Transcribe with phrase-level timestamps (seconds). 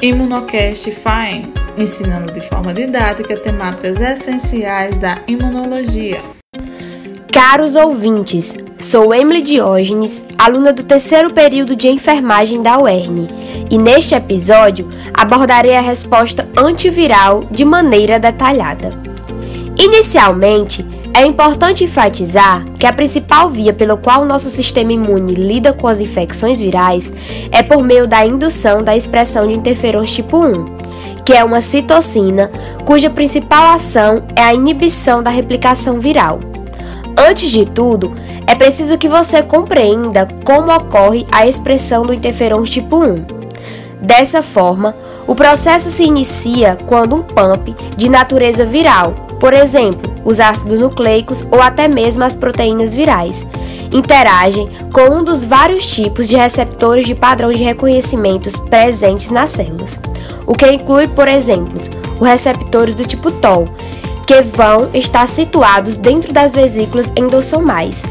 [0.00, 6.20] Imunocast Fine, ensinando de forma didática temáticas essenciais da imunologia.
[7.32, 13.26] Caros ouvintes, sou Emily Diógenes, aluna do terceiro período de enfermagem da UERN,
[13.68, 18.92] e neste episódio abordarei a resposta antiviral de maneira detalhada.
[19.76, 20.86] Inicialmente,
[21.18, 25.88] é importante enfatizar que a principal via pelo qual o nosso sistema imune lida com
[25.88, 27.12] as infecções virais
[27.50, 30.76] é por meio da indução da expressão de interferons tipo 1,
[31.24, 32.48] que é uma citocina
[32.84, 36.38] cuja principal ação é a inibição da replicação viral.
[37.16, 38.14] Antes de tudo,
[38.46, 43.26] é preciso que você compreenda como ocorre a expressão do interferon tipo 1.
[44.00, 44.94] Dessa forma,
[45.26, 51.42] o processo se inicia quando um pump de natureza viral, por exemplo, os ácidos nucleicos
[51.50, 53.46] ou até mesmo as proteínas virais,
[53.92, 59.98] interagem com um dos vários tipos de receptores de padrão de reconhecimentos presentes nas células,
[60.46, 61.80] o que inclui, por exemplo,
[62.20, 63.66] os receptores do tipo TOL,
[64.26, 68.02] que vão estar situados dentro das vesículas endossomais.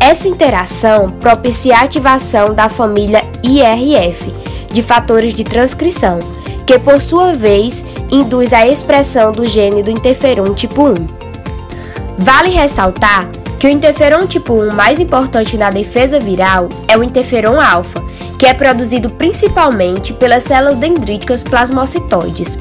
[0.00, 4.34] Essa interação propicia a ativação da família IRF,
[4.72, 6.18] de fatores de transcrição,
[6.66, 11.29] que por sua vez induz a expressão do gene do interferon tipo 1.
[12.22, 17.58] Vale ressaltar que o interferon tipo 1 mais importante na defesa viral é o interferon
[17.58, 18.04] alfa,
[18.38, 22.58] que é produzido principalmente pelas células dendríticas plasmocitoides,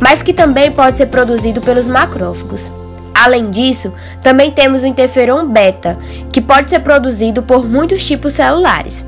[0.00, 2.72] mas que também pode ser produzido pelos macrófagos.
[3.14, 5.98] Além disso, também temos o interferon beta,
[6.32, 9.06] que pode ser produzido por muitos tipos celulares.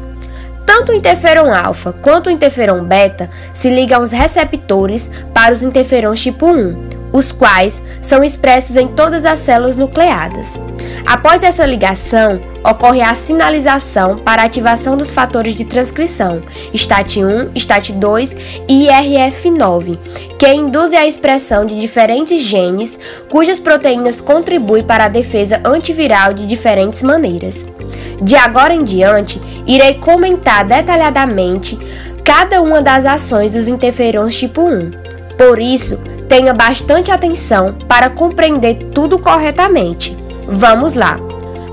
[0.66, 6.20] Tanto o interferon alfa quanto o interferon beta se ligam aos receptores para os interferons
[6.20, 10.58] tipo 1, os quais são expressos em todas as células nucleadas.
[11.06, 16.42] Após essa ligação, ocorre a sinalização para ativação dos fatores de transcrição,
[16.74, 18.36] STAT1, STAT2
[18.68, 19.96] e IRF9,
[20.36, 22.98] que induzem a expressão de diferentes genes
[23.30, 27.64] cujas proteínas contribuem para a defesa antiviral de diferentes maneiras.
[28.20, 31.78] De agora em diante, irei comentar detalhadamente
[32.24, 34.91] cada uma das ações dos interferons tipo 1.
[35.36, 40.16] Por isso, Tenha bastante atenção para compreender tudo corretamente.
[40.46, 41.16] Vamos lá!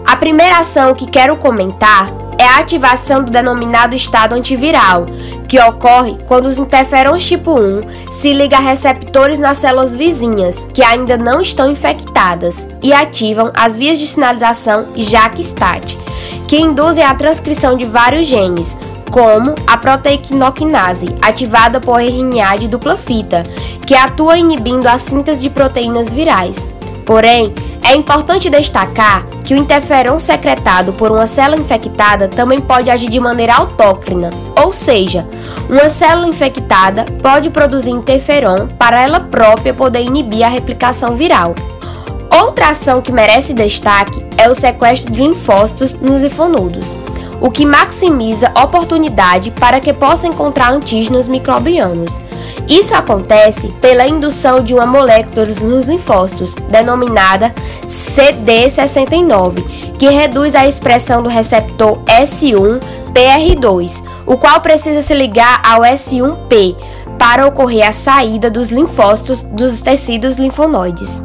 [0.05, 5.05] A primeira ação que quero comentar é a ativação do denominado estado antiviral,
[5.47, 10.83] que ocorre quando os interferons tipo 1 se ligam a receptores nas células vizinhas que
[10.83, 15.97] ainda não estão infectadas e ativam as vias de sinalização JAK-STAT,
[16.47, 18.75] que induzem a transcrição de vários genes,
[19.11, 23.43] como a proteinoquinase, ativada por RNA de dupla fita,
[23.85, 26.67] que atua inibindo a síntese de proteínas virais.
[27.05, 33.09] Porém, é importante destacar que o interferon secretado por uma célula infectada também pode agir
[33.09, 35.27] de maneira autócrina, ou seja,
[35.67, 41.53] uma célula infectada pode produzir interferon para ela própria poder inibir a replicação viral.
[42.33, 47.10] Outra ação que merece destaque é o sequestro de linfócitos nos linfonodos
[47.41, 52.21] o que maximiza oportunidade para que possa encontrar antígenos microbianos.
[52.69, 57.53] Isso acontece pela indução de uma molécula nos linfócitos, denominada
[57.87, 59.63] CD69,
[59.97, 66.75] que reduz a expressão do receptor S1-PR2, o qual precisa se ligar ao S1P
[67.17, 71.21] para ocorrer a saída dos linfócitos dos tecidos linfonoides.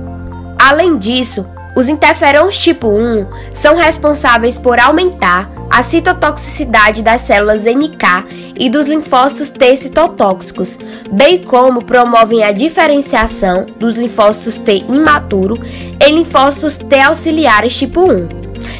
[0.58, 8.54] Além disso, os interferons tipo 1 são responsáveis por aumentar a citotoxicidade das células NK
[8.58, 10.78] e dos linfócitos T citotóxicos,
[11.12, 15.54] bem como promovem a diferenciação dos linfócitos T imaturo
[16.00, 18.28] em linfócitos T auxiliares tipo 1.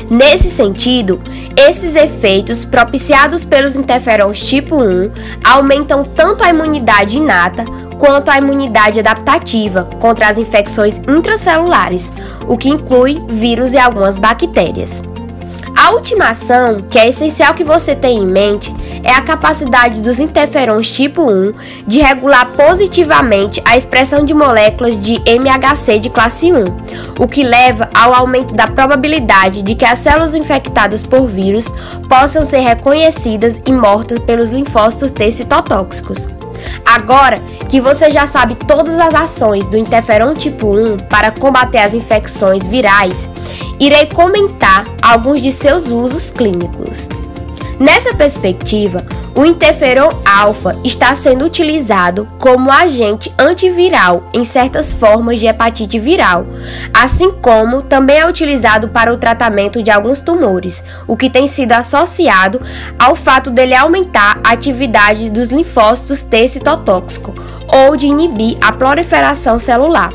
[0.08, 1.20] Nesse sentido,
[1.54, 5.10] esses efeitos propiciados pelos interferons tipo 1
[5.44, 7.66] aumentam tanto a imunidade inata
[7.98, 12.10] quanto a imunidade adaptativa contra as infecções intracelulares,
[12.48, 15.02] o que inclui vírus e algumas bactérias.
[15.86, 18.74] A última ação, que é essencial que você tenha em mente,
[19.04, 21.54] é a capacidade dos interferons tipo 1
[21.86, 26.64] de regular positivamente a expressão de moléculas de MHC de classe 1,
[27.20, 31.66] o que leva ao aumento da probabilidade de que as células infectadas por vírus
[32.08, 36.26] possam ser reconhecidas e mortas pelos linfócitos T citotóxicos.
[36.84, 37.38] Agora
[37.68, 42.66] que você já sabe todas as ações do interferon tipo 1 para combater as infecções
[42.66, 43.30] virais,
[43.78, 47.08] irei comentar alguns de seus usos clínicos.
[47.78, 49.04] Nessa perspectiva,
[49.38, 56.46] O interferon alfa está sendo utilizado como agente antiviral em certas formas de hepatite viral,
[56.94, 61.72] assim como também é utilizado para o tratamento de alguns tumores, o que tem sido
[61.72, 62.62] associado
[62.98, 67.34] ao fato dele aumentar a atividade dos linfócitos T citotóxico
[67.68, 70.14] ou de inibir a proliferação celular.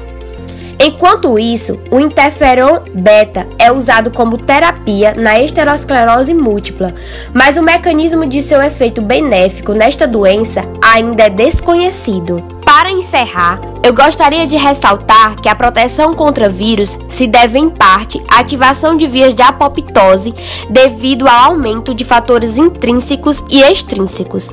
[0.84, 6.96] Enquanto isso, o interferon beta é usado como terapia na esterosclerose múltipla,
[7.32, 12.61] mas o mecanismo de seu efeito benéfico nesta doença ainda é desconhecido.
[12.74, 18.24] Para encerrar, eu gostaria de ressaltar que a proteção contra vírus se deve em parte
[18.30, 20.34] à ativação de vias de apoptose
[20.70, 24.52] devido ao aumento de fatores intrínsecos e extrínsecos.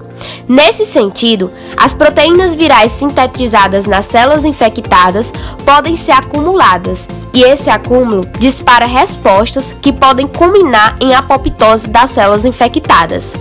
[0.48, 5.32] Nesse sentido, as proteínas virais sintetizadas nas células infectadas
[5.64, 12.44] podem ser acumuladas, e esse acúmulo dispara respostas que podem culminar em apoptose das células
[12.44, 13.34] infectadas.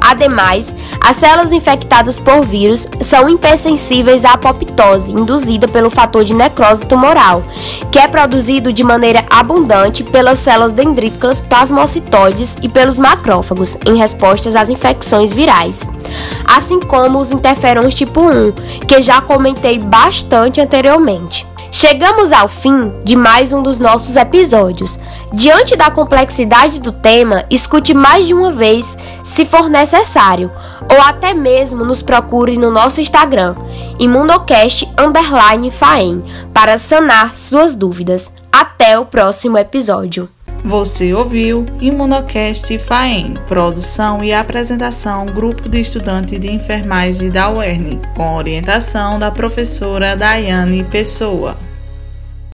[0.00, 0.74] Ademais,
[1.04, 7.42] as células infectadas por vírus são hipersensíveis à apoptose induzida pelo fator de necrose tumoral,
[7.90, 14.56] que é produzido de maneira abundante pelas células dendríticas plasmocitoides e pelos macrófagos em respostas
[14.56, 15.80] às infecções virais.
[16.44, 18.52] Assim como os interferons tipo 1,
[18.86, 21.46] que já comentei bastante anteriormente.
[21.78, 24.98] Chegamos ao fim de mais um dos nossos episódios.
[25.30, 30.50] Diante da complexidade do tema, escute mais de uma vez se for necessário,
[30.90, 33.54] ou até mesmo nos procure no nosso Instagram,
[33.98, 34.88] imundocast
[35.70, 36.24] Faem,
[36.54, 38.32] para sanar suas dúvidas.
[38.50, 40.30] Até o próximo episódio.
[40.64, 48.34] Você ouviu Imunocast FAEM, produção e apresentação Grupo de Estudantes de Enfermagem da UERN, com
[48.34, 51.65] orientação da professora Daiane Pessoa.